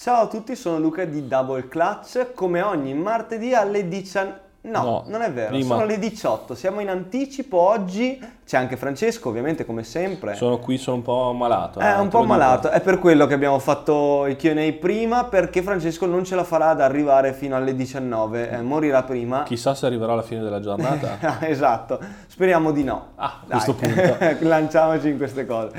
[0.00, 4.40] Ciao a tutti, sono Luca di Double Clutch, come ogni martedì alle 19...
[4.60, 5.76] No, No, non è vero, prima.
[5.76, 10.34] sono le 18, siamo in anticipo oggi, c'è anche Francesco ovviamente come sempre.
[10.34, 11.78] Sono qui, sono un po' malato.
[11.78, 12.32] È eh, un po' dico.
[12.32, 16.42] malato, è per quello che abbiamo fatto il Q&A prima, perché Francesco non ce la
[16.42, 19.44] farà ad arrivare fino alle 19, eh, morirà prima.
[19.44, 21.38] Chissà se arriverà alla fine della giornata.
[21.46, 23.10] esatto, speriamo di no.
[23.14, 24.16] Ah, a Dai, questo punto.
[24.46, 25.70] lanciamoci in queste cose.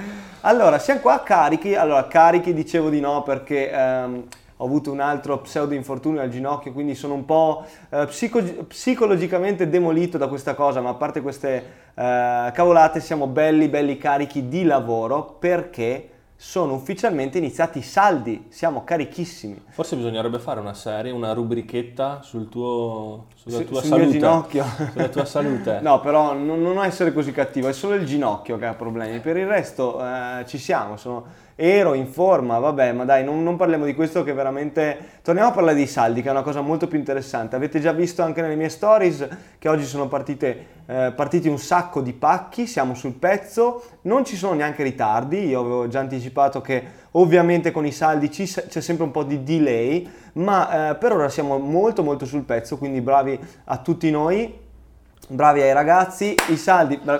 [0.42, 1.76] Allora, siamo qua carichi.
[1.76, 4.24] Allora, carichi dicevo di no perché ehm,
[4.62, 9.70] ho avuto un altro pseudo infortunio al ginocchio, quindi sono un po' eh, psico- psicologicamente
[9.70, 11.56] demolito da questa cosa, ma a parte queste
[11.96, 18.84] eh, cavolate siamo belli, belli carichi di lavoro perché sono ufficialmente iniziati i saldi, siamo
[18.86, 19.62] carichissimi.
[19.70, 24.10] Forse bisognerebbe fare una serie, una rubrichetta sul tuo, sulla Su- tua sul salute.
[24.12, 24.66] ginocchio.
[24.92, 25.80] Sulla tua salute.
[25.82, 29.20] No, però non, non essere così cattivo, è solo il ginocchio che ha problemi.
[29.20, 31.26] Per il resto eh, ci siamo, sono
[31.62, 35.18] ero in forma, vabbè, ma dai, non, non parliamo di questo che veramente...
[35.22, 37.58] Torniamo a parlare dei saldi, che è una cosa molto più interessante.
[37.58, 39.28] Avete già visto anche nelle mie stories
[39.60, 44.38] che oggi sono partite, eh, partiti un sacco di pacchi, siamo sul pezzo, non ci
[44.38, 49.04] sono neanche ritardi, io avevo già anticipato che ovviamente con i saldi ci- c'è sempre
[49.04, 53.38] un po' di delay, ma eh, per ora siamo molto molto sul pezzo, quindi bravi
[53.66, 54.58] a tutti noi,
[55.28, 56.98] bravi ai ragazzi, i saldi...
[57.04, 57.18] bra-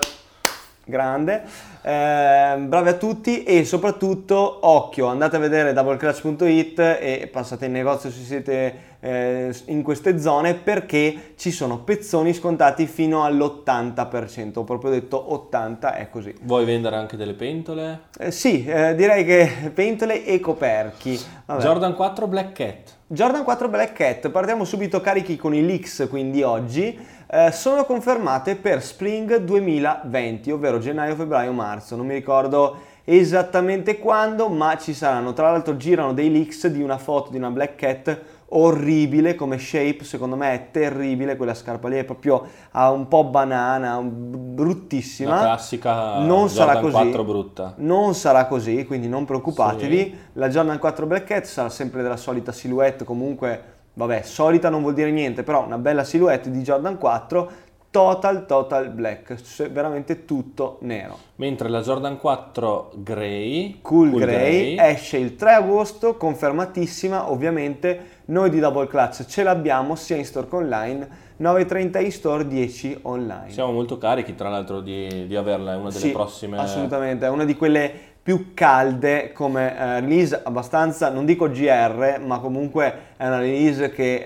[0.82, 1.42] grande.
[1.82, 8.10] Eh, bravi a tutti e soprattutto occhio, andate a vedere doubleclutch.it e passate in negozio
[8.10, 14.90] se siete eh, in queste zone perché ci sono pezzoni scontati fino all'80%, ho proprio
[14.90, 16.34] detto 80, è così.
[16.42, 18.00] Vuoi vendere anche delle pentole?
[18.18, 21.18] Eh, sì, eh, direi che pentole e coperchi.
[21.46, 21.62] Vabbè.
[21.62, 22.98] Jordan 4 Black Cat.
[23.12, 26.96] Jordan 4 Black Cat, partiamo subito carichi con i leaks quindi oggi.
[27.28, 31.96] Eh, sono confermate per Spring 2020, ovvero gennaio, febbraio, marzo.
[31.96, 35.32] Non mi ricordo esattamente quando, ma ci saranno.
[35.32, 38.20] Tra l'altro girano dei leaks di una foto di una Black Cat
[38.52, 43.24] orribile come shape, secondo me è terribile, quella scarpa lì è proprio ha un po'
[43.24, 45.34] banana, bruttissima.
[45.34, 47.04] La classica non sarà Jordan così.
[47.04, 47.74] 4 brutta.
[47.76, 50.18] Non sarà così, quindi non preoccupatevi.
[50.34, 53.62] La Jordan 4 Black Cat sarà sempre della solita silhouette, comunque,
[53.94, 57.50] vabbè, solita non vuol dire niente, però una bella silhouette di Jordan 4,
[57.90, 61.18] total, total black, se- veramente tutto nero.
[61.36, 68.18] Mentre la Jordan 4 Grey, Cool, Grey, esce il 3 agosto, confermatissima, ovviamente.
[68.30, 71.08] Noi di Double Clutch ce l'abbiamo sia in store che online,
[71.40, 73.50] 9.30 in store, 10 online.
[73.50, 76.58] Siamo molto carichi tra l'altro di, di averla, è una delle Sì, prossime...
[76.58, 82.38] Assolutamente, è una di quelle più calde come eh, release abbastanza, non dico GR, ma
[82.38, 84.22] comunque è una release che,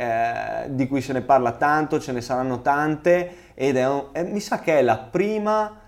[0.65, 4.25] eh, di cui se ne parla tanto, ce ne saranno tante ed è, un- è-
[4.25, 5.78] mi sa che è la prima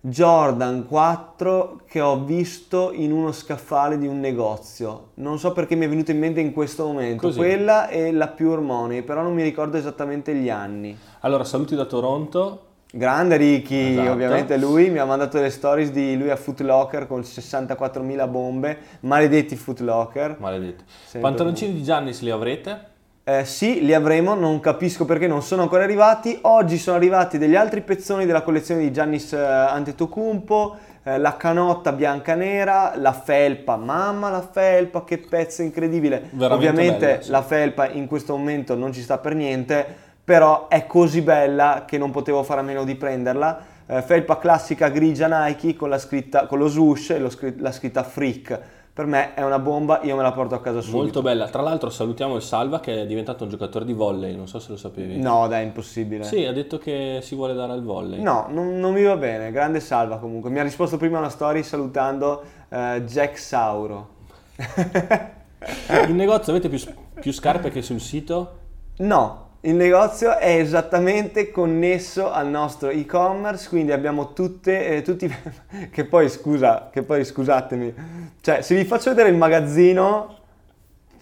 [0.00, 5.08] Jordan 4 che ho visto in uno scaffale di un negozio.
[5.14, 7.26] Non so perché mi è venuta in mente in questo momento.
[7.26, 7.38] Così.
[7.38, 10.96] Quella e la Pure Money, però non mi ricordo esattamente gli anni.
[11.20, 12.65] Allora, saluti da Toronto.
[12.96, 14.10] Grande Ricky, Esatto.
[14.10, 19.54] ovviamente lui mi ha mandato le stories di lui a Footlocker con 64.000 bombe, maledetti
[19.54, 20.36] Footlocker.
[20.38, 20.84] Maledetti.
[21.20, 22.94] Pantaloncini di Giannis li avrete?
[23.28, 26.38] Eh, sì, li avremo, non capisco perché non sono ancora arrivati.
[26.42, 31.92] Oggi sono arrivati degli altri pezzoni della collezione di Giannis eh, Antetokounmpo, eh, la canotta
[31.92, 36.28] bianca nera, la felpa, mamma la felpa, che pezzo incredibile.
[36.30, 37.30] Veramente Ovviamente bella, sì.
[37.30, 41.98] la felpa in questo momento non ci sta per niente, però è così bella che
[41.98, 43.74] non potevo fare a meno di prenderla.
[43.86, 47.70] Eh, felpa classica grigia Nike con, la scritta, con lo swoosh e lo scri- la
[47.70, 48.60] scritta Freak.
[48.92, 51.00] Per me è una bomba, io me la porto a casa subito.
[51.00, 51.46] Molto bella.
[51.46, 54.72] Tra l'altro salutiamo il Salva che è diventato un giocatore di volley, non so se
[54.72, 55.16] lo sapevi.
[55.16, 56.24] No, dai, è impossibile.
[56.24, 58.20] Sì, ha detto che si vuole dare al volley.
[58.20, 60.50] No, non, non mi va bene, grande salva comunque.
[60.50, 64.08] Mi ha risposto prima una story salutando eh, Jack Sauro.
[66.08, 66.80] In negozio avete più,
[67.20, 68.58] più scarpe che sul sito?
[68.98, 75.32] No, il negozio è esattamente connesso al nostro e-commerce, quindi abbiamo tutte, eh, tutti,
[75.90, 77.94] che poi scusa, che poi scusatemi,
[78.40, 80.34] cioè se vi faccio vedere il magazzino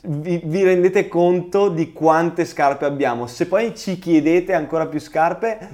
[0.06, 3.26] vi, vi rendete conto di quante scarpe abbiamo.
[3.26, 5.70] Se poi ci chiedete ancora più scarpe,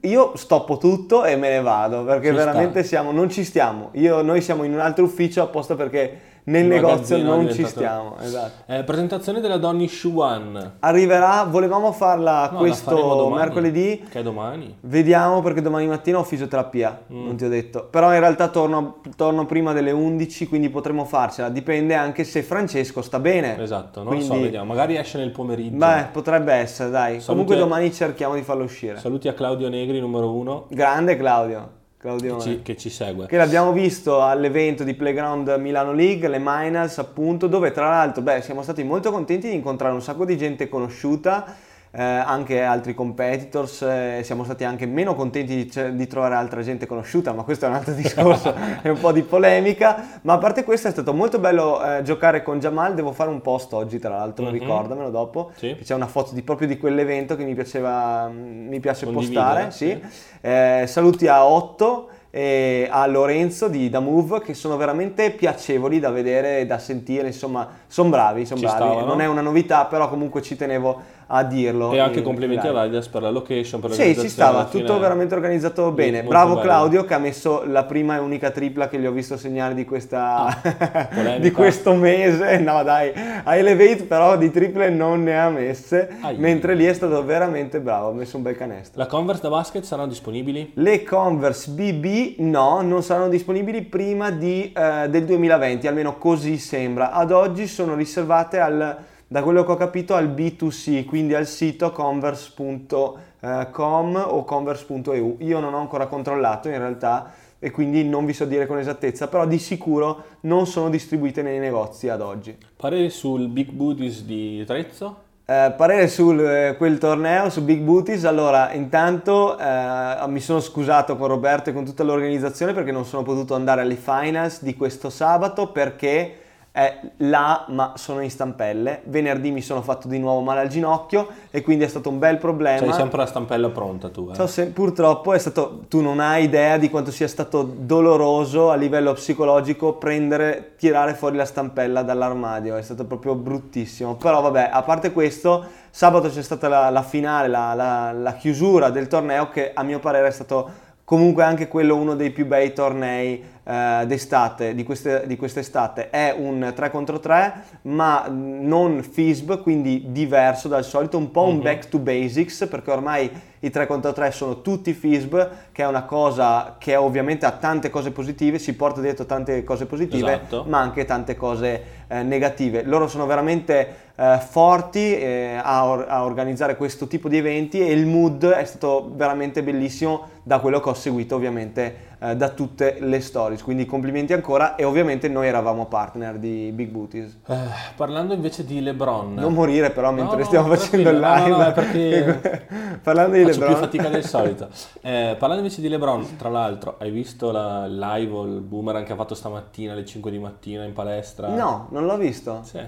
[0.00, 2.44] io stoppo tutto e me ne vado perché Ci sta.
[2.44, 3.90] veramente siamo, non ci stiamo.
[3.92, 8.16] Io, noi siamo in un altro ufficio apposta perché nel negozio non ci stiamo.
[8.20, 8.72] Esatto.
[8.72, 10.72] Eh, presentazione della Donny Shoe One.
[10.80, 14.06] Arriverà, volevamo farla No, questo domani, mercoledì.
[14.10, 14.76] Che è domani.
[14.80, 17.24] Vediamo perché domani mattina ho fisioterapia, Mm.
[17.26, 17.86] non ti ho detto.
[17.90, 21.48] Però in realtà torno, torno prima delle 11, quindi potremo farcela.
[21.48, 23.60] Dipende anche se Francesco sta bene.
[23.60, 24.66] Esatto, non lo so, Quindi- vediamo.
[24.66, 25.76] Magari esce nel pomeriggio.
[25.76, 27.20] Beh, potrebbe essere, dai.
[27.20, 28.98] Salute- Comunque domani cerchiamo di farlo uscire.
[28.98, 30.66] Saluti a Claudio Negri, numero uno.
[30.70, 31.76] Grande Claudio.
[31.98, 32.42] Claudione.
[32.42, 33.26] Che ci, che ci segue.
[33.26, 38.40] Che l'abbiamo visto all'evento di Playground Milano League, le Miners appunto, dove tra l'altro beh,
[38.40, 41.56] siamo stati molto contenti di incontrare un sacco di gente conosciuta,
[41.90, 46.86] eh, anche altri competitors, eh, siamo stati anche meno contenti di, di, trovare altra gente
[46.86, 50.64] conosciuta, ma questo è un altro discorso, è un po' di polemica, ma a parte
[50.64, 54.10] questo è stato molto bello eh, giocare con Jamal, devo fare un post oggi tra
[54.10, 54.52] l'altro, mm-hmm.
[54.52, 55.76] ricordamelo dopo, Sì.
[55.82, 59.88] c'è una foto di, proprio di quell'evento che mi piaceva, mi piace postare, sì.
[59.88, 60.26] sì.
[60.40, 66.10] Eh, saluti a Otto e a Lorenzo di Da Move che sono veramente piacevoli da
[66.10, 68.76] vedere e da sentire, insomma, sono bravi, sono bravi.
[68.76, 69.06] stavano.
[69.06, 71.92] Non è una novità, però comunque ci tenevo a dirlo.
[71.92, 72.76] E anche complimenti ad.
[72.76, 76.22] Adidas per la location, per Sì, ci stava, tutto veramente organizzato bene.
[76.22, 76.62] Bravo bello.
[76.62, 79.84] Claudio che ha messo la prima e unica tripla che gli ho visto segnare di,
[79.84, 80.58] questa,
[81.12, 81.38] polemica.
[81.38, 82.58] di questo mese.
[82.58, 86.36] No dai, a Elevate però di triple non ne ha messe, Ai.
[86.36, 89.00] mentre lì è stato veramente bravo, ha messo un bel canestro.
[89.00, 90.72] La Converse da basket saranno disponibili?
[90.74, 97.12] Le Converse BB no, non saranno disponibili prima di, eh, del 2020, almeno così sembra.
[97.12, 98.96] Ad oggi sono riservate al,
[99.30, 105.36] da quello che ho capito al B2C, quindi al sito converse.com o converse.eu.
[105.40, 109.28] Io non ho ancora controllato in realtà e quindi non vi so dire con esattezza,
[109.28, 112.56] però di sicuro non sono distribuite nei negozi ad oggi.
[112.74, 115.26] Pareri sul Big Booties di Trezzo?
[115.44, 116.34] Eh, parere su
[116.76, 121.84] quel torneo, su Big Booties, allora intanto eh, mi sono scusato con Roberto e con
[121.84, 126.46] tutta l'organizzazione perché non sono potuto andare alle finals di questo sabato perché
[126.78, 131.26] è là ma sono in stampelle, venerdì mi sono fatto di nuovo male al ginocchio
[131.50, 132.78] e quindi è stato un bel problema.
[132.86, 134.46] C'hai sempre la stampella pronta tu, eh?
[134.46, 139.12] Sem- purtroppo è stato, tu non hai idea di quanto sia stato doloroso a livello
[139.14, 144.14] psicologico prendere, tirare fuori la stampella dall'armadio, è stato proprio bruttissimo.
[144.14, 148.90] Però vabbè, a parte questo, sabato c'è stata la, la finale, la, la- la chiusura
[148.90, 150.70] del torneo che a mio parere è stato
[151.02, 156.08] comunque anche quello uno dei più bei tornei eh, d'estate, di, queste, di quest'estate.
[156.08, 161.56] È un 3 contro 3, ma non FISB, quindi diverso dal solito, un po' un
[161.56, 161.62] Mhm.
[161.62, 163.30] back to basics, perché ormai
[163.60, 165.36] i 3 contro 3 sono tutti FISB,
[165.72, 169.84] che è una cosa che ovviamente ha tante cose positive, si porta dietro tante cose
[169.84, 170.64] positive, Esatto.
[170.66, 172.84] ma anche tante cose eh, negative.
[172.84, 177.92] Loro sono veramente eh, forti eh, a, or- a organizzare questo tipo di eventi e
[177.92, 182.96] il mood è stato veramente bellissimo da quello che ho seguito ovviamente eh, da tutte
[183.00, 183.62] le stories.
[183.62, 187.38] Quindi complimenti ancora e ovviamente noi eravamo partner di Big Booties.
[187.46, 187.56] Eh,
[187.96, 189.34] parlando invece di LeBron.
[189.34, 191.48] Non morire però mentre no, stiamo facendo il live.
[191.48, 192.66] no, no, perché-
[193.02, 193.68] Parlando di LeBron.
[193.68, 194.68] più fatica del solito.
[195.08, 199.12] Eh, parlando invece di LeBron, tra l'altro, hai visto la live o il boomerang che
[199.12, 201.48] ha fatto stamattina alle 5 di mattina in palestra?
[201.48, 202.60] No, non l'ho visto.
[202.64, 202.80] Sì.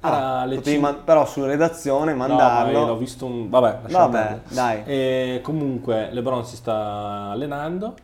[0.00, 2.78] Ah, 5 man- però su redazione No, ma mandarlo.
[2.80, 3.48] io l'ho visto un...
[3.48, 4.82] Vabbè, Vabbè, dai.
[4.84, 7.94] E comunque LeBron si sta allenando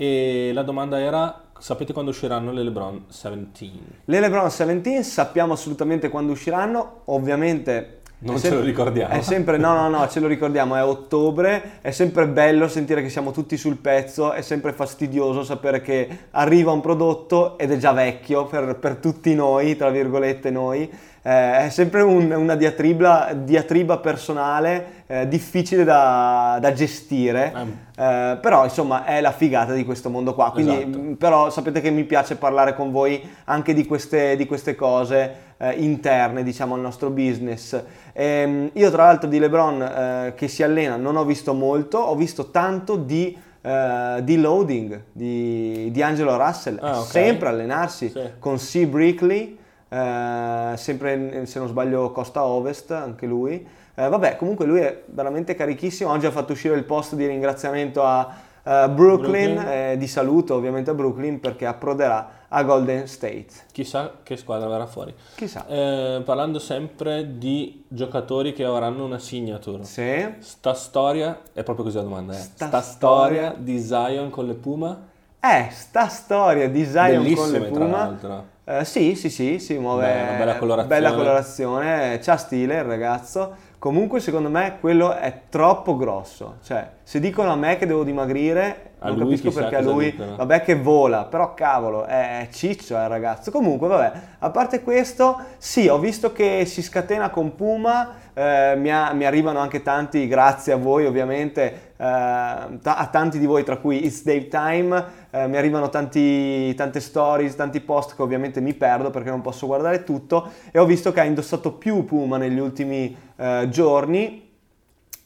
[0.00, 3.70] e la domanda era, sapete quando usciranno le LeBron 17?
[4.04, 8.02] Le LeBron 17 sappiamo assolutamente quando usciranno, ovviamente...
[8.20, 9.12] Non è ce lo ricordiamo.
[9.12, 13.08] È sempre, no, no, no, ce lo ricordiamo, è ottobre, è sempre bello sentire che
[13.08, 17.90] siamo tutti sul pezzo, è sempre fastidioso sapere che arriva un prodotto ed è già
[17.90, 20.88] vecchio per, per tutti noi, tra virgolette noi.
[21.30, 27.52] Eh, è sempre un- una diatriba, diatriba personale eh, difficile da, da gestire.
[27.98, 30.98] Eh, però insomma è la figata di questo mondo qua quindi Esatto.
[30.98, 35.34] mh, però sapete che mi piace parlare con voi anche di queste, di queste cose
[35.58, 37.78] eh, interne diciamo al nostro business
[38.12, 42.14] Ehm, io tra l'altro di LeBron eh, che si allena non ho visto molto ho
[42.14, 47.06] visto tanto di eh, di loading di, di Angelo Russell Ah, ok.
[47.06, 48.20] sempre allenarsi Sì.
[48.38, 48.86] con C.
[48.86, 49.57] Brickley
[49.88, 53.66] eh, sempre se non sbaglio costa ovest anche lui
[53.98, 56.12] eh, vabbè, comunque lui è veramente carichissimo.
[56.12, 59.58] Oggi ha fatto uscire il post di ringraziamento a eh, Brooklyn, Brooklyn.
[59.66, 63.48] eh, di saluto ovviamente a Brooklyn perché approderà a Golden State.
[63.72, 65.12] Chissà che squadra verrà fuori.
[65.34, 65.66] Chissà.
[65.66, 69.82] Eh, parlando sempre di giocatori che avranno una signature.
[69.82, 70.34] Sì.
[70.38, 72.34] Sta storia, è proprio così la domanda.
[72.34, 74.96] Sta Sta, storia di Zion con le Puma?
[75.40, 77.96] Eh, sta storia di Zion con Bellissime, le tra Puma.
[77.96, 78.44] l'altro.
[78.70, 80.04] Eh, sì, sì, sì, si muove.
[80.04, 81.00] Beh, una bella colorazione.
[81.00, 83.54] bella colorazione, c'ha stile il ragazzo.
[83.78, 86.56] Comunque, secondo me, quello è troppo grosso.
[86.62, 90.36] Cioè, se dicono a me che devo dimagrire, A non capisco perché a lui, dicono.
[90.36, 93.50] vabbè, che vola, però cavolo, è ciccio il ragazzo.
[93.50, 98.26] Comunque, vabbè, a parte questo, sì, ho visto che si scatena con Puma.
[98.38, 103.46] Eh, mi, ha- mi arrivano anche tanti, grazie a voi ovviamente, eh, a tanti di
[103.46, 108.22] voi, tra cui It's Dave Time, eh, mi arrivano tanti, tante stories, tanti post che
[108.22, 112.04] ovviamente mi perdo perché non posso guardare tutto e ho visto che ha indossato più
[112.04, 114.46] Puma negli ultimi eh, giorni.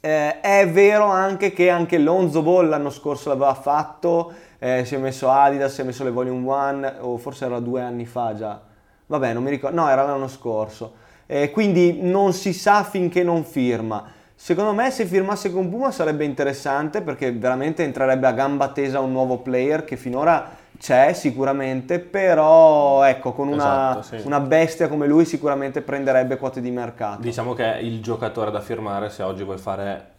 [0.01, 4.99] Eh, è vero anche che anche Lonzo Ball l'anno scorso l'aveva fatto, eh, si è
[4.99, 8.59] messo Adidas, si è messo le Volume One, o forse era due anni fa già.
[9.05, 11.02] Vabbè, non mi ricordo, no, era l'anno scorso.
[11.27, 14.05] Eh, quindi non si sa finché non firma.
[14.35, 19.13] Secondo me se firmasse con Puma sarebbe interessante perché veramente entrerebbe a gamba tesa un
[19.13, 24.27] nuovo player che finora c'è sicuramente, però ecco, con una, Esatto, sì.
[24.27, 27.21] una bestia come lui sicuramente prenderebbe quote di mercato.
[27.23, 30.11] Diciamo che è il giocatore da firmare se oggi vuoi fare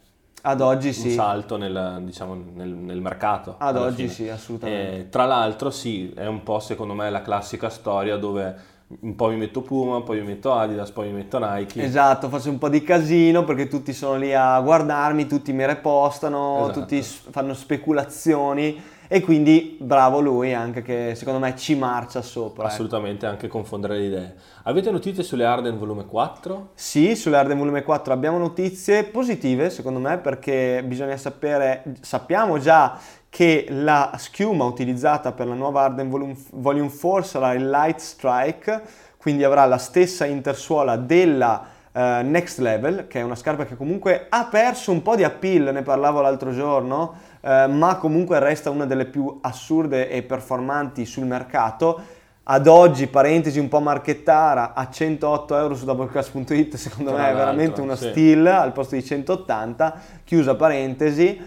[0.46, 1.10] Ad oggi un sì.
[1.12, 3.56] salto nel, diciamo, nel, nel mercato.
[3.58, 4.08] Ad oggi fine.
[4.08, 4.96] sì, assolutamente.
[5.00, 9.28] Eh, tra l'altro sì, è un po' secondo me la classica storia dove un po'
[9.28, 11.82] mi metto Puma, poi mi metto Adidas, poi mi metto Nike.
[11.82, 16.62] Esatto, faccio un po' di casino perché tutti sono lì a guardarmi, tutti mi repostano,
[16.64, 16.80] Esatto.
[16.80, 22.64] tutti fanno speculazioni e quindi bravo lui anche che secondo me ci marcia sopra.
[22.64, 22.72] ecco.
[22.72, 24.34] Assolutamente anche confondere le idee.
[24.64, 26.70] Avete notizie sulle Arden volume 4?
[26.74, 33.66] Sì, sull'Arden Volume 4 abbiamo notizie positive secondo me perché bisogna sapere, sappiamo già che
[33.68, 38.82] la schiuma utilizzata per la nuova Arden Volume, Volume 4 sarà il Light Strike,
[39.16, 44.26] quindi avrà la stessa intersuola della eh, Next Level, che è una scarpa che comunque
[44.28, 48.86] ha perso un po' di appeal, ne parlavo l'altro giorno, eh, ma comunque resta una
[48.86, 52.00] delle più assurde e performanti sul mercato.
[52.44, 57.34] Ad oggi, parentesi un po' marchettara, a 108 euro su doubleclass.it, secondo Tra me è
[57.34, 58.08] veramente una sì.
[58.10, 61.38] steal al posto di 180, chiusa parentesi.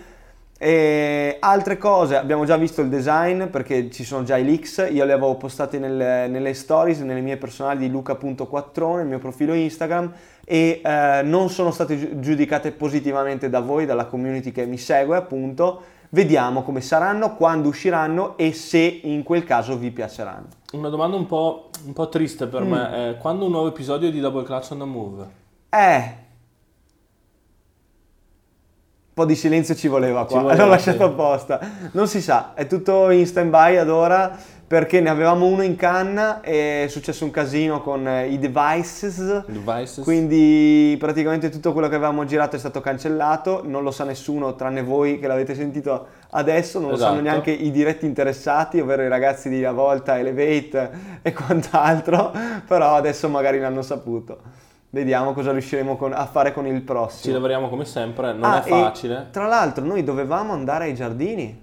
[0.60, 5.06] E altre cose, abbiamo già visto il design perché ci sono già i leaks, io
[5.06, 10.12] li avevo postati nelle, nelle stories, nelle mie personali di luca.quattrone, il mio profilo Instagram
[10.44, 15.16] e eh, non sono state giu- giudicate positivamente da voi, dalla community che mi segue
[15.16, 15.82] appunto.
[16.10, 20.48] Vediamo come saranno, quando usciranno e se in quel caso vi piaceranno.
[20.72, 22.50] Una domanda un po', un po' triste Mm.
[22.50, 25.26] per me è quando un nuovo episodio di Double Clutch on the Move?
[25.70, 26.26] Eh.
[29.18, 31.04] Un po' di silenzio ci voleva qua, Ci voleva, l'ho lasciato sì.
[31.04, 31.60] apposta.
[31.94, 35.76] Non si sa, è tutto in stand by ad ora perché ne avevamo uno in
[35.76, 39.46] canna e è successo un casino con eh, i devices.
[39.48, 40.04] Devices?
[40.04, 44.84] Quindi praticamente tutto quello che avevamo girato è stato cancellato, non lo sa nessuno tranne
[44.84, 47.10] voi che l'avete sentito adesso, non lo Esatto.
[47.14, 50.92] sanno neanche i diretti interessati, ovvero i ragazzi di La Volta, Elevate
[51.24, 52.32] e quant'altro,
[52.68, 54.66] però adesso magari l'hanno saputo.
[54.90, 57.34] Vediamo cosa riusciremo con- a fare con il Ci prossimo.
[57.34, 59.28] lavoriamo come sempre, non Ah, è facile.
[59.32, 61.60] tra l'altro noi dovevamo andare ai giardini,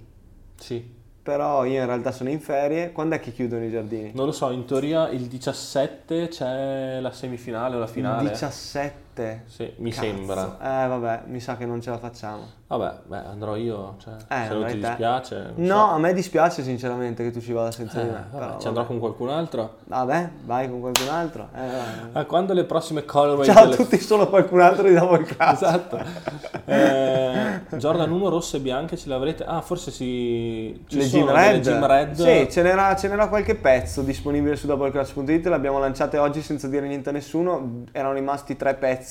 [0.57, 0.87] Sì.
[1.23, 2.93] però io in realtà sono in ferie.
[2.93, 4.13] Quando è che chiudono i giardini?
[4.15, 8.23] Non lo so, in teoria il 17 c'è la semifinale o la finale.
[8.25, 9.03] Il 17.
[9.47, 10.03] Sì, mi Cazzo.
[10.03, 10.57] sembra.
[10.85, 12.63] Eh vabbè, mi sa che non ce la facciamo.
[12.67, 14.87] Vabbè, beh, andrò io, cioè, Eh, se non ti te.
[14.89, 15.37] dispiace.
[15.55, 15.95] non No, so.
[15.95, 18.25] a me dispiace sinceramente che tu ci vada senza Eh, di me.
[18.33, 19.77] vabbè, ci andrò con qualcun altro.
[19.85, 21.49] Vabbè, vai con qualcun altro.
[21.55, 22.19] Eh.
[22.19, 25.63] A quando le prossime colorway Ciao a delle- tutti, solo qualcun altro di Double Class.
[25.63, 25.99] Esatto.
[26.67, 29.45] Eh, Jordan 1 rosse e bianche ce l'avrete?
[29.45, 30.83] Ah, forse si...
[30.89, 31.61] ci le Gym Red.
[31.63, 32.13] Gym Red.
[32.15, 36.67] Sì, ce n'era, ce n'era qualche pezzo disponibile su doubleclass.it, le abbiamo lanciate oggi senza
[36.69, 39.04] dire niente a nessuno, erano rimasti tre pezzi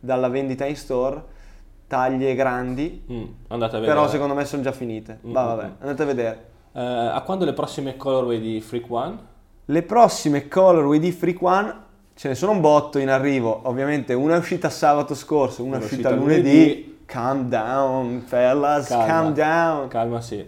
[0.00, 1.22] dalla vendita in store,
[1.86, 3.96] taglie grandi, Mm, andate a vedere.
[3.98, 5.18] però secondo me sono già finite.
[5.26, 6.44] Mm, Va, mm, vabbè, andate a vedere.
[6.72, 9.16] Eh, a quando le prossime colorway di Freak One?
[9.66, 11.74] Le prossime colorway di Freak One
[12.14, 15.82] ce ne sono un botto in arrivo, ovviamente una è uscita sabato scorso, una, Una
[15.82, 16.50] è uscita uscita lunedì.
[16.58, 16.92] lunedì.
[17.06, 19.04] Calm down, fellas, Calma.
[19.06, 19.88] calm down.
[19.88, 20.44] Calma, sì.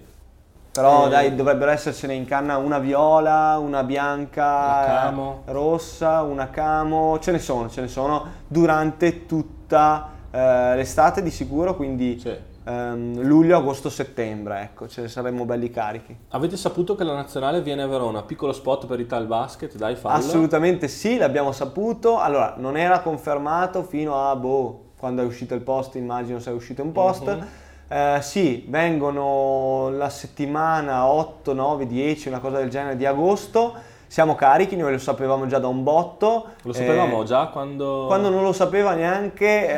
[0.81, 5.11] Però Eh, dai, dovrebbero essercene in canna una viola, una bianca,
[5.45, 11.31] Una rossa, una camo, ce ne sono, ce ne sono durante tutta eh, l'estate di
[11.31, 12.35] sicuro, quindi Sì.
[12.65, 16.15] ehm, luglio, agosto, settembre, ecco, ce ne saremmo belli carichi.
[16.31, 18.23] Avete saputo che la nazionale viene a Verona?
[18.23, 20.17] Piccolo spot per Ital Basket, dai fallo.
[20.17, 22.19] Assolutamente sì, l'abbiamo saputo.
[22.19, 26.83] Allora, non era confermato fino a boh, quando è uscito il post, immagino sia uscito
[26.83, 27.27] un post.
[27.27, 27.47] Mhm.
[27.89, 33.75] Eh, sì, vengono la settimana 8, 9, 10, una cosa del genere di agosto.
[34.09, 36.47] Siamo carichi, noi lo sapevamo già da un botto.
[36.63, 38.05] Lo Eh, sapevamo già quando...
[38.07, 39.69] Quando non lo sapeva neanche...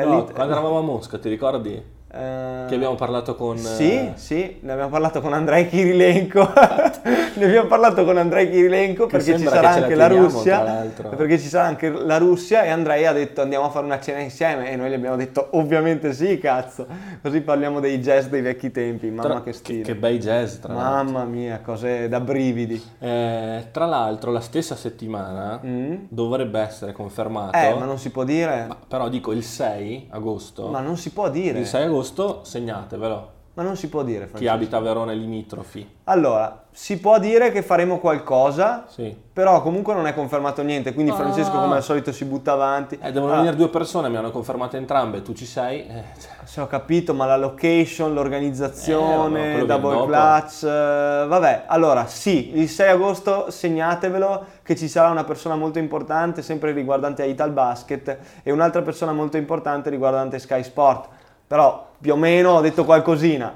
[0.00, 1.94] eh, No, quando eravamo a Mosca, ti ricordi?
[2.18, 3.56] Eh, Che abbiamo parlato con...
[3.58, 6.40] Sì, eh, sì, ne abbiamo parlato con Andrei Kirilenko.
[7.34, 10.62] ne abbiamo parlato con Andrei Kirilenko perché ci sarà che anche la teniamo, Russia.
[10.62, 11.08] l'altro.
[11.10, 14.20] Perché ci sarà anche la Russia e Andrei ha detto andiamo a fare una cena
[14.20, 16.86] insieme e noi gli abbiamo detto ovviamente sì, cazzo.
[17.22, 19.82] Così parliamo dei jazz dei vecchi tempi, mamma tra- che stile.
[19.82, 21.12] Che bei jazz, tra l'altro.
[21.12, 22.82] Mamma mia, cose da brividi.
[22.98, 25.94] Eh, tra l'altro, la stessa settimana Mm?
[26.08, 27.56] dovrebbe essere confermato...
[27.56, 28.66] Eh, ma non si può dire.
[28.68, 30.68] Ma però dico il 6 agosto.
[30.68, 31.58] Ma non si può dire.
[31.60, 32.05] Il 6 agosto
[32.42, 33.34] segnatevelo.
[33.56, 34.52] Ma non si può dire, Chi Francesco.
[34.54, 35.94] abita a Verona e limitrofi.
[36.04, 39.16] Allora, si può dire che faremo qualcosa, Sì.
[39.32, 41.14] però comunque non è confermato niente, quindi Ah.
[41.14, 42.98] Francesco come al solito si butta avanti.
[43.00, 45.86] Eh, devono Ah, venire due persone, mi hanno confermato entrambe, tu ci sei?
[45.86, 51.24] Eh, cioè, Se ho capito, ma la location, Eh, l'organizzazione, vabbè, quello double clutch, eh,
[51.26, 56.72] vabbè, allora sì, il 6 agosto segnatevelo che ci sarà una persona molto importante, sempre
[56.72, 61.08] riguardante Ital Basket, e un'altra persona molto importante riguardante Sky Sport,
[61.46, 63.52] però più o meno ho detto qualcosina,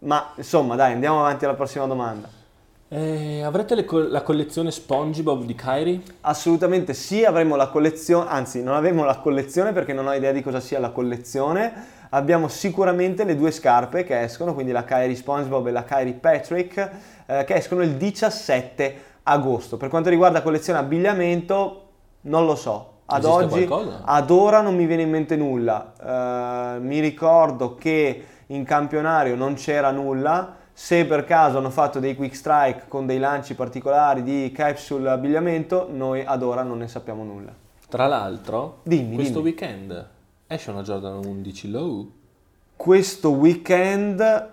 [0.00, 2.28] ma insomma dai, andiamo avanti alla prossima domanda.
[2.88, 6.02] eh, avrete co- la collezione SpongeBob di Kyrie?
[6.22, 10.42] Assolutamente sì, avremo la collezione, anzi non avremo la collezione perché non ho idea di
[10.42, 12.00] cosa sia la collezione.
[12.10, 16.90] Abbiamo sicuramente le due scarpe che escono, quindi la Kyrie SpongeBob e la Kyrie Patrick,
[17.26, 19.78] eh, che escono il 17 agosto.
[19.78, 21.88] Per quanto riguarda collezione abbigliamento,
[22.22, 22.91] non lo so.
[23.06, 24.02] Ad Esiste oggi, qualcosa?
[24.04, 26.74] ad ora non mi viene in mente nulla.
[26.76, 30.56] Eh, mi ricordo che in campionario non c'era nulla.
[30.74, 35.88] Se per caso hanno fatto dei quick strike con dei lanci particolari di capsule abbigliamento,
[35.92, 37.52] noi ad ora non ne sappiamo nulla.
[37.88, 39.44] Tra l'altro, Dimmi, questo dimmi.
[39.50, 40.06] weekend
[40.46, 42.10] esce una Jordan 11 Low,
[42.74, 44.50] Questo weekend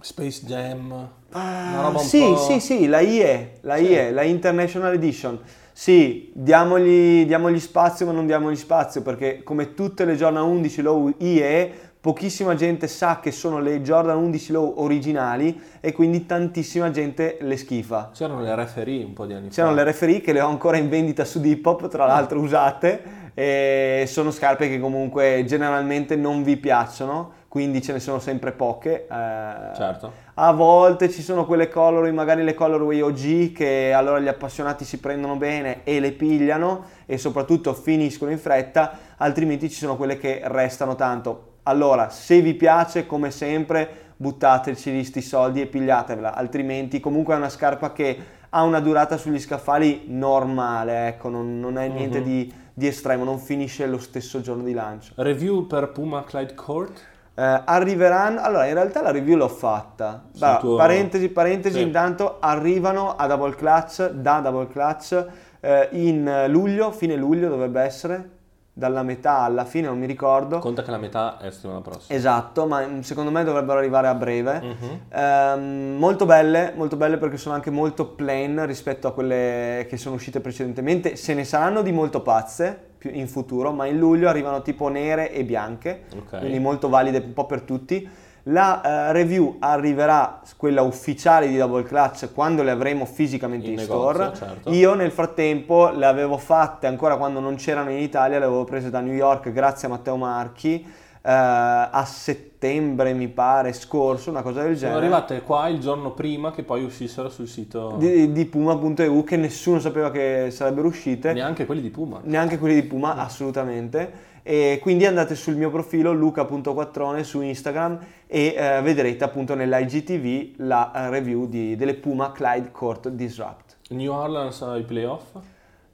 [0.00, 3.82] Space Jam, Ah, sì, sì, sì, la IE, la Sì.
[3.84, 5.38] IE, la International Edition.
[5.78, 11.12] Sì, diamogli, diamogli spazio ma non diamogli spazio perché come tutte le Jordan 11 Low
[11.18, 17.36] IE, pochissima gente sa che sono le Jordan 11 Low originali e quindi tantissima gente
[17.42, 18.08] le schifa.
[18.14, 19.80] C'erano le referee un po' di anni C'erano fa.
[19.80, 23.02] le referee che le ho ancora in vendita su Depop, tra l'altro usate,
[23.34, 29.06] e sono scarpe che comunque generalmente non vi piacciono, quindi ce ne sono sempre poche.
[29.10, 30.12] eh, Certo.
[30.34, 34.98] a volte ci sono quelle colorway, magari le colorway OG, che allora gli appassionati si
[35.00, 40.42] prendono bene e le pigliano e soprattutto finiscono in fretta, altrimenti ci sono quelle che
[40.44, 41.52] restano tanto.
[41.62, 47.48] Allora, se vi piace, come sempre, buttateci sti soldi e pigliatevela, altrimenti comunque è una
[47.48, 52.24] scarpa che ha una durata sugli scaffali normale, ecco, non, non è niente Mhm.
[52.24, 55.14] di, di estremo, non finisce lo stesso giorno di lancio.
[55.16, 57.14] Review per Puma Clyde Court?
[57.38, 60.24] Eh, arriveranno, allora in realtà la review l'ho fatta.
[60.40, 61.82] Allora, tuo- Parentesi, parentesi, Sì.
[61.82, 65.26] intanto arrivano a Double Clutch, da Double Clutch,
[65.60, 68.30] eh, in luglio, fine luglio dovrebbe essere,
[68.72, 70.60] dalla metà alla fine, non mi ricordo.
[70.60, 72.16] Conta che la metà è settimana prossima.
[72.18, 74.60] Esatto, ma mm, secondo me dovrebbero arrivare a breve.
[74.62, 75.00] Mhm.
[75.10, 80.14] Ehm, molto belle, molto belle perché sono anche molto plain rispetto a quelle che sono
[80.14, 81.16] uscite precedentemente.
[81.16, 85.32] Se ne saranno di molto pazze più in futuro, ma in luglio arrivano tipo nere
[85.32, 86.38] e bianche, Ok.
[86.38, 88.08] quindi molto valide un po' per tutti.
[88.48, 93.80] La eh, review arriverà, quella ufficiale di Double Clutch, quando le avremo fisicamente in, In
[93.80, 94.18] store.
[94.18, 94.70] negozio, certo.
[94.70, 98.88] Io nel frattempo le avevo fatte ancora quando non c'erano in Italia, le avevo prese
[98.88, 100.86] da New York grazie a Matteo Marchi
[101.30, 104.98] a settembre mi pare scorso, una cosa del Sono genere.
[104.98, 107.96] arrivate qua il giorno prima che poi uscissero sul sito...
[107.98, 112.20] Di, di Puma.eu che nessuno sapeva che sarebbero uscite, Neanche quelli di Puma.
[112.22, 114.34] neanche quelli di Puma assolutamente.
[114.48, 120.92] E quindi andate sul mio profilo luca.quattrone su Instagram e eh, vedrete appunto nell'IGTV la
[120.94, 123.76] eh, review di- delle Puma Clyde Court Disrupt.
[123.88, 125.24] New Orleans ai playoff?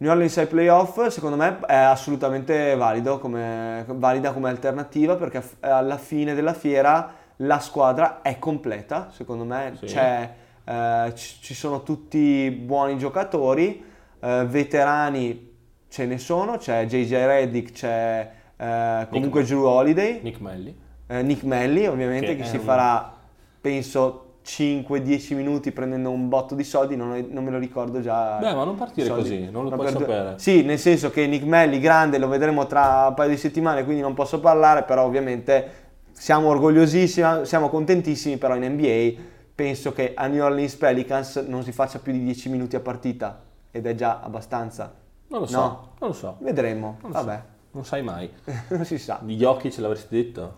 [0.03, 5.97] New Orleans ai playoff secondo me è assolutamente valido come, valida come alternativa perché alla
[5.97, 9.97] fine della fiera la squadra è completa, secondo me Sì.
[9.97, 13.85] eh, ci sono tutti buoni giocatori,
[14.19, 15.51] eh, veterani
[15.89, 20.77] ce ne sono, c'è JJ Reddick, c'è eh, comunque Drew Holiday, Nick Melli.
[21.07, 23.13] eh, Nick Melli ovviamente Che che, si un- farà
[23.61, 28.39] penso 5-10 minuti prendendo un botto di soldi, non, non me lo ricordo già.
[28.39, 30.35] Beh, ma non partire così, non lo Ma puoi per sapere.
[30.39, 34.03] Sì, nel senso che Nick Melli grande lo vedremo tra un paio di settimane, quindi
[34.03, 35.81] non posso parlare, però ovviamente
[36.13, 39.23] siamo orgogliosissimi, siamo contentissimi, però in NBA
[39.55, 43.43] penso che a New Orleans Pelicans non si faccia più di 10 minuti a partita
[43.71, 44.93] ed è già abbastanza.
[45.29, 45.89] Non lo so, No.
[46.01, 46.37] non lo so.
[46.41, 47.25] Vedremo, Non lo so.
[47.25, 48.31] vabbè, Non sai mai.
[48.69, 49.19] non si sa.
[49.23, 50.55] Di Jokic l'avresti detto?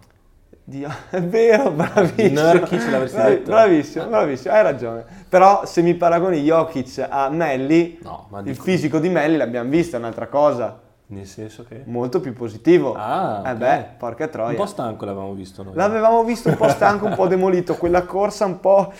[0.66, 2.40] Dio, è vero, bravissimo.
[2.40, 3.50] Nurkic l'avresti Bravi- detto.
[3.50, 5.05] Bravissimo, bravissimo, hai ragione.
[5.29, 9.68] Però se mi paragoni Jokic a Melli, No, ma il dico- fisico di Melli l'abbiamo
[9.68, 10.81] visto, è un'altra cosa.
[11.07, 11.83] Nel senso che...
[11.85, 12.94] Molto più positivo.
[12.96, 14.57] Ah, Eh beh, porca Un troia.
[14.57, 15.74] po' stanco l'avevamo visto noi.
[15.74, 18.90] L'avevamo visto un po' stanco, un po' demolito, quella corsa un po'...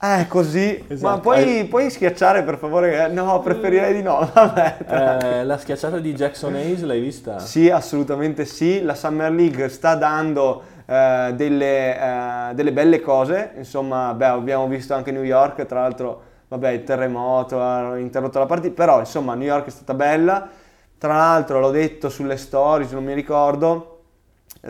[0.00, 0.82] Eh, così.
[0.86, 1.12] Esatto.
[1.16, 3.08] Ma puoi, Hai- puoi schiacciare per favore?
[3.08, 4.20] No, preferirei di no.
[4.32, 4.76] Vabbè.
[4.86, 7.40] Eh, la schiacciata di Jackson Hayes l'hai vista?
[7.40, 8.80] Sì, assolutamente sì.
[8.82, 13.52] La Summer League sta dando eh, delle, eh, delle belle cose.
[13.56, 18.46] Insomma, beh, abbiamo visto anche New York, tra l'altro, vabbè, il terremoto ha interrotto la
[18.46, 20.48] partita, però insomma, New York è stata bella.
[20.96, 24.00] Tra l'altro, l'ho detto sulle stories, non mi ricordo,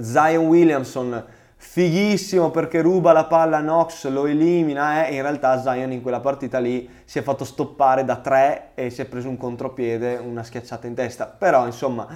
[0.01, 1.25] Zion Williamson
[1.61, 6.03] fighissimo perché ruba la palla a Knox, lo elimina eh, e in realtà Zion in
[6.03, 10.17] quella partita lì si è fatto stoppare da tre e si è preso un contropiede,
[10.17, 11.27] una schiacciata in testa.
[11.27, 12.07] Però insomma,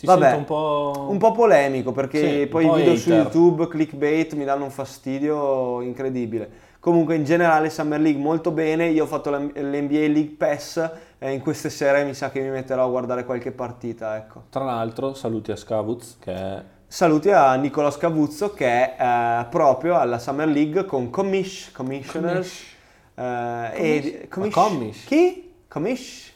[0.00, 1.06] Ti vabbè, sento un po'...
[1.10, 3.12] un po' polemico perché Sì, poi un i po' video su hater.
[3.12, 6.50] YouTube, clickbait, mi danno un fastidio incredibile.
[6.80, 11.40] Comunque in generale Summer League molto bene, io ho fatto l'NBA League Pass e in
[11.40, 14.44] queste sere mi sa che mi metterò a guardare qualche partita, ecco.
[14.48, 16.62] Tra l'altro, saluti a Scavuz, che è...
[16.86, 22.62] Saluti a Nicola Scavuzzo che è eh, proprio alla Summer League con Commish, Commissioners.
[23.14, 24.52] eh, e Commish?
[24.54, 25.04] Commish?
[25.04, 25.52] Chi?
[25.68, 26.29] Commish?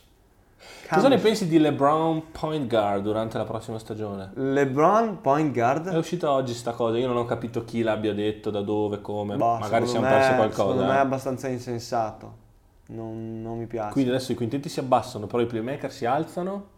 [0.95, 4.31] Cosa ne pensi di LeBron point guard durante la prossima stagione?
[4.35, 5.95] LeBron, point È guard.
[5.95, 9.59] uscita oggi sta cosa, io non ho capito chi l'abbia detto, da dove, come, Boh,
[9.59, 10.63] magari siamo me- persi qualcosa.
[10.63, 11.01] Secondo me è eh.
[11.01, 12.43] abbastanza insensato.
[12.87, 13.93] Non, non mi piace.
[13.93, 16.73] Quindi adesso i quintetti si abbassano, però i playmaker si alzano.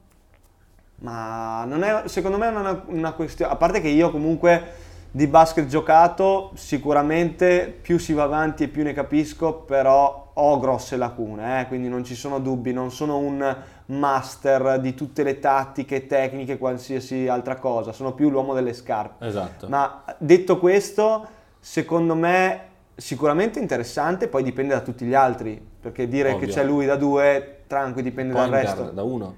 [0.98, 4.84] Ma non è, secondo me non è una, una questione, a parte che io comunque
[5.10, 10.96] di basket giocato sicuramente più si va avanti e più ne capisco, però ho grosse
[10.96, 16.06] lacune, eh, quindi non ci sono dubbi, non sono un master di tutte le tattiche,
[16.06, 19.26] tecniche, qualsiasi altra cosa, sono più l'uomo delle scarpe.
[19.26, 19.68] Esatto.
[19.68, 21.26] Ma detto questo,
[21.58, 22.60] secondo me
[22.96, 26.46] sicuramente interessante, poi dipende da tutti gli altri, perché dire Ovvio.
[26.46, 28.82] che c'è lui da due, tranqui, dipende point dal resto.
[28.90, 29.34] da uno.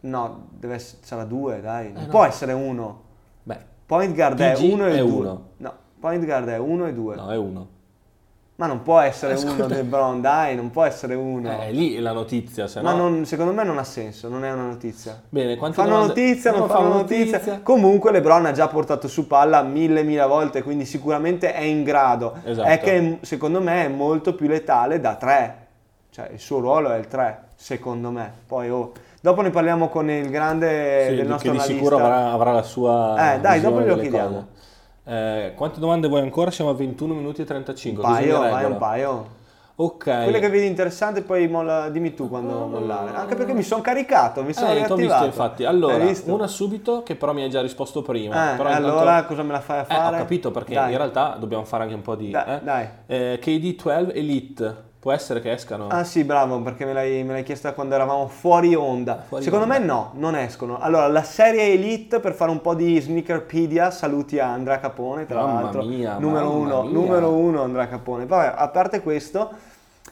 [0.00, 1.92] No, deve essere, sarà due, dai.
[1.92, 2.10] Non Eh, no.
[2.10, 3.02] può essere uno.
[3.42, 5.08] Beh, Point guard è PG uno e è due.
[5.10, 5.42] uno.
[5.58, 7.16] No, point guard è uno e due.
[7.16, 7.68] no, è uno.
[8.60, 9.66] Ma non può essere Eh, uno.
[9.66, 11.50] LeBron, dai, non può essere uno.
[11.50, 13.08] Eh, è lì la notizia, se Ma no...
[13.08, 15.18] non- secondo me non ha senso, non è una notizia.
[15.30, 17.60] Bene, quante Fanno domande- notizia, non No, fanno notizia.
[17.62, 22.34] Comunque LeBron ha già portato su palla mille mila volte, quindi sicuramente è in grado.
[22.44, 22.68] Esatto.
[22.68, 25.56] È che secondo me è molto più letale da tre.
[26.10, 28.30] Cioè il suo ruolo è il tre, secondo me.
[28.46, 28.92] Poi oh,
[29.22, 31.82] dopo ne parliamo con il grande Sì, del che nostro di analista.
[31.82, 34.28] sicuro avrà, avrà la sua Eh, dai, dopo glielo chiediamo.
[34.28, 34.46] cose.
[35.10, 36.52] Eh, quante domande vuoi ancora?
[36.52, 38.04] Siamo a 21 minuti e 35.
[38.04, 39.38] Un paio, vai un paio.
[39.74, 40.04] Ok.
[40.04, 43.16] Quelle che vedi interessanti poi molla- dimmi tu quando mollare.
[43.16, 45.00] Anche perché mi sono caricato, mi sono Eh, riattivato.
[45.00, 45.64] visto infatti.
[45.64, 48.52] Allora, una subito che però mi hai già risposto prima.
[48.52, 50.16] Eh, però intanto- allora cosa me la fai a Eh, fare?
[50.16, 50.90] ho capito perché Dai.
[50.92, 52.30] in realtà dobbiamo fare anche un po' di...
[52.30, 52.60] Dai, eh.
[52.62, 52.88] dai.
[53.06, 55.86] Eh, KD12 Elite, può essere che escano?
[55.88, 59.24] Ah sì, bravo, perché me l'hai, me l'hai chiesta quando eravamo fuori onda.
[59.26, 59.78] Fuori Secondo onda.
[59.78, 60.78] me no, non escono.
[60.78, 65.40] Allora, la serie Elite, per fare un po' di sneakerpedia, saluti a Andrea Capone, tra
[65.42, 65.84] Mamma l'altro.
[65.84, 66.92] mia, numero mamma uno, mia.
[66.92, 68.26] numero uno Andrea Capone.
[68.26, 69.50] Vabbè, a parte questo,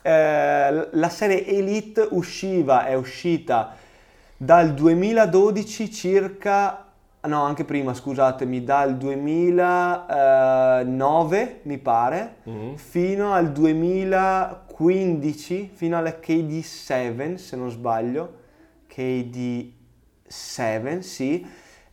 [0.01, 3.75] eh, la serie Elite usciva, è uscita
[4.37, 6.85] dal 2012 circa...
[7.21, 12.77] No, anche prima, scusatemi, dal 2009 mi pare, Mhm.
[12.77, 13.51] fino al
[14.79, 18.33] 2015, fino alla KD7 se non sbaglio,
[18.89, 21.45] KD7 sì,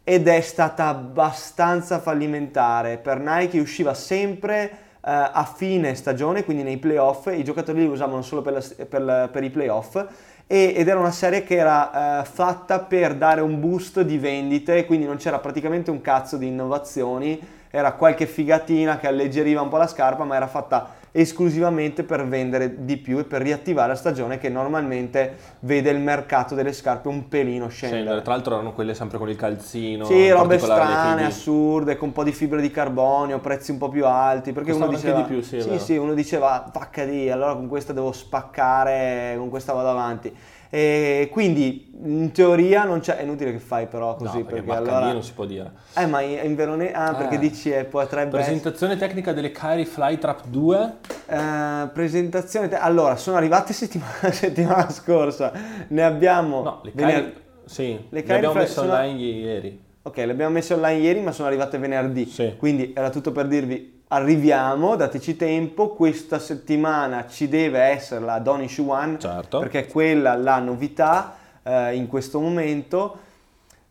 [0.04, 2.98] ed è stata abbastanza fallimentare.
[2.98, 8.22] Per Nike usciva sempre eh, a fine stagione, quindi nei playoff, i giocatori li usavano
[8.22, 10.06] solo per, la- per la- per i playoff.
[10.48, 14.86] e- ed era una serie che era eh, fatta per dare un boost di vendite,
[14.86, 17.40] quindi non c'era praticamente un cazzo di innovazioni,
[17.72, 22.84] era qualche figatina che alleggeriva un po' la scarpa, ma era fatta esclusivamente per vendere
[22.84, 27.30] di più e per riattivare la stagione che normalmente vede il mercato delle scarpe un
[27.30, 28.02] pelino Scendere.
[28.02, 28.22] scendere.
[28.22, 30.04] Tra l'altro erano quelle sempre con il calzino.
[30.04, 31.26] Sì, robe strane, KD.
[31.26, 34.52] assurde, con un po' di fibre di carbonio, prezzi un po' più alti.
[34.52, 35.80] Perché uno diceva, di più, sì, vero.
[35.80, 40.36] sì, uno diceva, vacca di, allora con questa devo spaccare, con questa vado avanti.
[40.76, 44.66] E quindi in teoria non c'è, è inutile che fai però No, così, perché, perché,
[44.66, 45.12] Baccalì allora...
[45.14, 45.72] non si può dire.
[45.96, 46.92] Eh, ma in in Verone...
[46.92, 47.40] Ah, perché Eh.
[47.40, 48.44] dici eh, potrebbe essere...
[48.58, 50.94] Presentazione tecnica delle Kyrie Flytrap 2.
[51.28, 52.68] Eh, presentazione...
[52.68, 55.54] te- Allora, sono arrivate settimana, settimana scorsa,
[55.88, 56.62] ne abbiamo...
[56.62, 57.34] No, le vener- Kyrie...
[57.64, 59.84] Sì, Le le, abbiamo messe sono- online ieri.
[60.02, 62.26] Ok, le abbiamo messe online ieri, ma sono arrivate venerdì.
[62.26, 62.54] Sì.
[62.58, 68.78] Quindi era tutto per dirvi arriviamo, dateci tempo, questa settimana ci deve essere la Donish
[68.80, 69.60] One, Certo.
[69.60, 73.20] perché è quella la novità eh, in questo momento.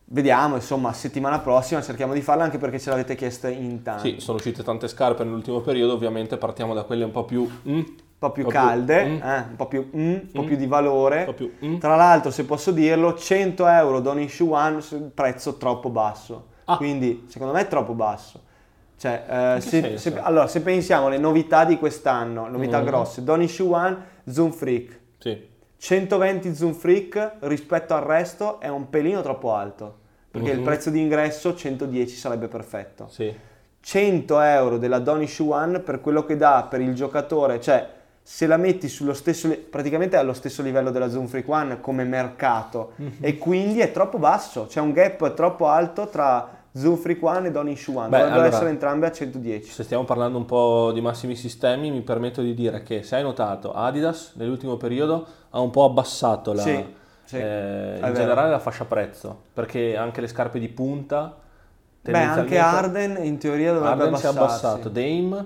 [0.07, 4.11] Vediamo, insomma, settimana prossima cerchiamo di farla anche perché ce l'avete chiesta in tanti.
[4.15, 7.43] Sì, sono uscite tante scarpe nell'ultimo periodo, ovviamente partiamo da quelle un po' più...
[7.67, 7.83] mm, Un
[8.19, 9.21] po' più po' più, calde, mm.
[9.21, 10.45] eh, un po' più, mm, un po' Mm.
[10.45, 11.33] più di valore.
[11.35, 11.51] più...
[11.65, 11.77] mm.
[11.79, 16.45] Tra l'altro, se posso dirlo, 100 euro Donish One, s- prezzo troppo basso.
[16.65, 16.77] Ah.
[16.77, 18.41] Quindi, secondo me è troppo basso.
[18.97, 22.85] Cioè, eh, se, se- allora, se pensiamo alle novità di quest'anno, novità Mhm.
[22.85, 23.97] grosse, Donish One,
[24.29, 24.99] Zoom Freak.
[25.19, 29.97] Sì, 120 Zoom Freak rispetto al resto è un pelino troppo alto.
[30.31, 30.63] Perché il Mhm.
[30.65, 33.07] prezzo di ingresso 110 sarebbe perfetto.
[33.09, 33.33] sì.
[33.85, 37.87] 100 euro della Donish One per quello che dà per il giocatore, cioè
[38.23, 42.03] se la metti sullo stesso, praticamente è allo stesso livello della Zoom Freak One come
[42.03, 43.11] mercato Mhm.
[43.21, 46.63] e quindi è troppo basso, c'è un gap troppo alto tra,
[46.97, 48.09] Freak One e Don Issue One.
[48.09, 49.71] Beh, Dovrebbero allora- essere entrambe a 110.
[49.71, 53.23] Se stiamo parlando un po' di massimi sistemi, mi permetto di dire che se hai
[53.23, 56.85] notato, Adidas nell'ultimo periodo ha un po' abbassato la, Sì,
[57.23, 61.37] sì, eh, in generale la fascia prezzo, perché anche le scarpe di punta
[62.01, 64.65] Beh, anche Arden in teoria dovrebbe Arden si è abbassarsi.
[64.65, 65.45] abbassato, Dame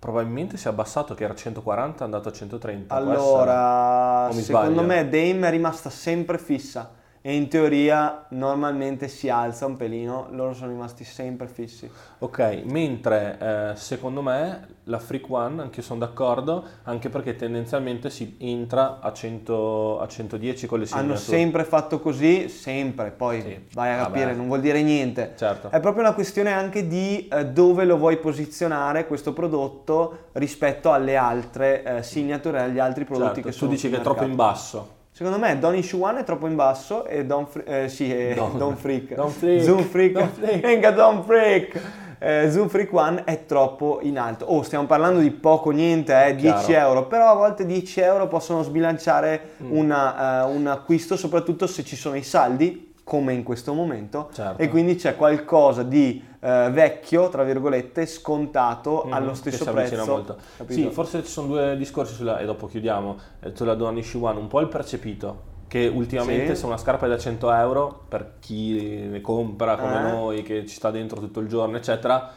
[0.00, 2.96] probabilmente si è abbassato che era 140 è andato a 130.
[2.96, 3.22] può essere?
[3.22, 4.82] Allora, secondo sbaglio?
[4.82, 6.90] me Dame è rimasta sempre fissa
[7.22, 11.90] e in teoria normalmente si alza un pelino, loro sono rimasti sempre fissi.
[12.20, 18.08] Ok, mentre eh, secondo me la Freak One, anche io sono d'accordo, anche perché tendenzialmente
[18.08, 21.38] si entra a, 100, a 110 con le Hanno signature.
[21.38, 24.06] sempre fatto così, sempre, poi Sì, vai a vabbè.
[24.06, 25.34] capire, non vuol dire niente.
[25.36, 25.68] Certo.
[25.70, 31.16] È proprio una questione anche di eh, dove lo vuoi posizionare questo prodotto rispetto alle
[31.16, 34.02] altre eh, signature e agli altri prodotti Certo, che tu sono dici sul che è
[34.02, 34.98] troppo in basso.
[35.20, 38.56] Secondo me Don Issue One è troppo in basso e Don, Fre- eh, sì, Don-
[38.56, 39.12] Don Freak.
[39.12, 39.62] Don Freak.
[39.62, 40.12] Zoom Freak.
[40.12, 40.60] Don Freak.
[40.60, 41.80] Venga Don Freak.
[42.18, 44.46] Eh, Zoom Freak One è troppo in alto.
[44.46, 46.86] Oh, stiamo parlando di poco niente, eh, 10 Chiaro.
[46.88, 49.76] euro, però a volte 10 euro possono sbilanciare Mm.
[49.76, 54.62] una, eh, un acquisto, soprattutto se ci sono i saldi, come in questo momento, Certo.
[54.62, 59.88] e quindi c'è qualcosa di eh, vecchio, tra virgolette, scontato Mhm, allo che stesso avvicina
[60.02, 60.10] prezzo.
[60.12, 60.36] molto.
[60.58, 60.80] capito?
[60.80, 64.46] Sì, forse ci sono due discorsi sulla, e dopo chiudiamo, eh, sulla Issue One, un
[64.46, 66.60] po' il percepito, che ultimamente Sì.
[66.60, 70.02] se una scarpa è da 100 euro, per chi ne compra come Eh.
[70.02, 72.30] noi, che ci sta dentro tutto il giorno, eccetera,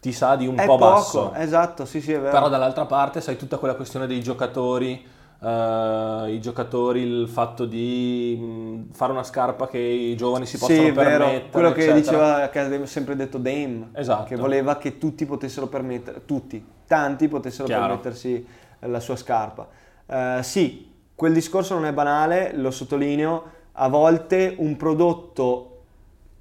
[0.00, 1.34] ti sa di un è po' poco, basso.
[1.34, 2.32] esatto, sì sì è vero.
[2.32, 5.06] Però dall'altra parte sai tutta quella questione dei giocatori,
[5.40, 10.78] eh, i giocatori, il fatto di mh, fare una scarpa che i giovani si possono
[10.78, 11.50] sì, vero, permettere.
[11.50, 11.98] quello che eccetera.
[12.00, 14.24] diceva, che aveva sempre detto Dame, Esatto.
[14.24, 17.86] che voleva che tutti potessero permettere, tutti, tanti potessero Chiaro.
[17.86, 18.46] permettersi
[18.80, 19.68] la sua scarpa.
[20.06, 23.42] Eh, sì, quel discorso non è banale, lo sottolineo,
[23.72, 25.70] a volte un prodotto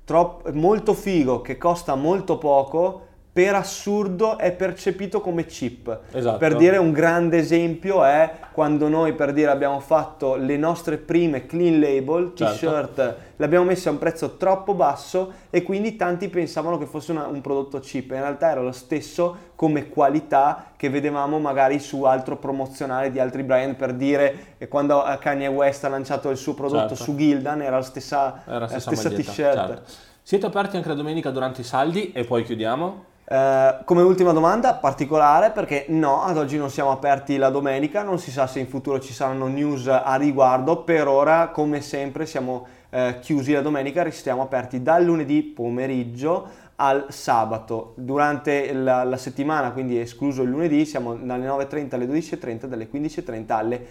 [0.04, 6.02] troppo, molto figo che costa molto poco, per assurdo è percepito come cheap.
[6.12, 6.38] Esatto.
[6.38, 11.48] Per dire un grande esempio è quando noi per dire abbiamo fatto le nostre prime
[11.48, 12.54] clean label Certo.
[12.54, 17.12] t-shirt, le abbiamo messe a un prezzo troppo basso e quindi tanti pensavano che fosse
[17.12, 22.04] una- un prodotto cheap, in realtà era lo stesso come qualità che vedevamo magari su
[22.04, 26.38] altro promozionale di altri brand per dire che quando eh, Kanye West ha lanciato il
[26.38, 27.04] suo prodotto Certo.
[27.04, 29.54] su Gildan era la stessa, Era la la stessa, stessa maglietta, t-shirt.
[29.68, 29.82] certo.
[30.22, 33.06] Siete aperti anche la domenica durante i saldi e poi chiudiamo?
[33.34, 38.20] Eh, come ultima domanda particolare perché no, ad oggi non siamo aperti la domenica, non
[38.20, 42.68] si sa se in futuro ci saranno news a riguardo, per ora come sempre siamo
[42.92, 47.94] eh, chiusi la domenica, restiamo aperti dal lunedì pomeriggio al sabato.
[47.96, 53.52] Durante la, la settimana, quindi escluso il lunedì, siamo dalle 9.30 alle 12.30, dalle 15.30
[53.52, 53.86] alle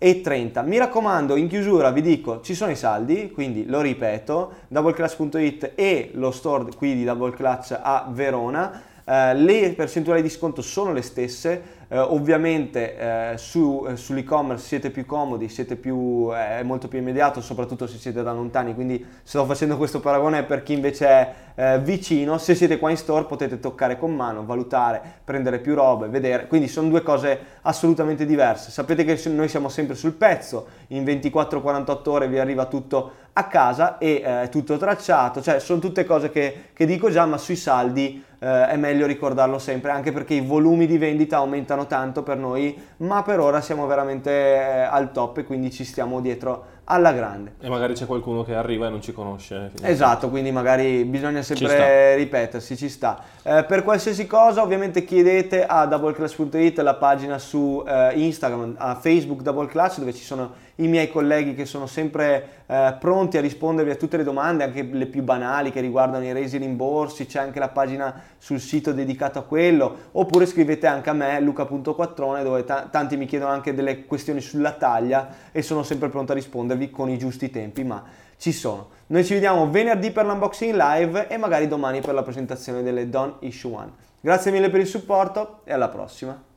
[0.00, 0.66] 19.30.
[0.66, 6.10] Mi raccomando, in chiusura vi dico, ci sono i saldi, quindi lo ripeto, doubleclutch.it e
[6.14, 8.82] lo store qui di Double Clutch a Verona.
[9.10, 14.90] Eh, le percentuali di sconto sono le stesse, eh, ovviamente eh, su, eh, sull'e-commerce siete
[14.90, 19.04] più comodi, siete più, eh, è molto più immediato, soprattutto se siete da lontani, quindi
[19.24, 23.58] sto facendo questo paragone per chi invece è vicino, se siete qua in store potete
[23.58, 28.70] toccare con mano, valutare, prendere più robe, vedere, quindi sono due cose assolutamente diverse.
[28.70, 33.98] Sapete che noi siamo sempre sul pezzo, in 24-48 ore vi arriva tutto a casa
[33.98, 37.56] e eh, è tutto tracciato, cioè sono tutte cose che, che dico già, ma sui
[37.56, 42.36] saldi eh, è meglio ricordarlo sempre, anche perché i volumi di vendita aumentano tanto per
[42.36, 47.12] noi, ma per ora siamo veramente eh, al top e quindi ci stiamo dietro alla
[47.12, 47.54] grande.
[47.60, 49.70] E magari c'è qualcuno che arriva e non ci conosce.
[49.82, 53.22] Esatto, quindi magari bisogna sempre ripetersi, ci sta.
[53.42, 59.42] Eh, per qualsiasi cosa ovviamente chiedete a doubleclash.it, la pagina su eh, Instagram, a Facebook
[59.42, 63.90] Double Clutch dove ci sono i miei colleghi che sono sempre eh, pronti a rispondervi
[63.90, 67.38] a tutte le domande, anche le più banali che riguardano i resi e rimborsi, c'è
[67.38, 72.64] anche la pagina sul sito dedicato a quello, oppure scrivete anche a me, luca.quattrone, dove
[72.64, 76.90] ta- tanti mi chiedono anche delle questioni sulla taglia e sono sempre pronto a rispondervi
[76.90, 78.02] con i giusti tempi, ma
[78.36, 78.88] ci sono.
[79.08, 83.36] Noi ci vediamo venerdì per l'unboxing live e magari domani per la presentazione delle Don
[83.40, 83.92] Issue One.
[84.20, 86.49] Grazie mille per il supporto e alla prossima.